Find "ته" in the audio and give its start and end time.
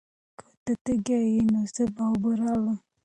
0.63-0.73